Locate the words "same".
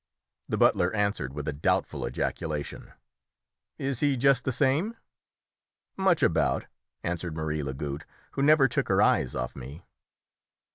4.51-4.97